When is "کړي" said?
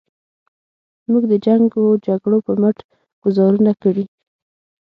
3.81-4.05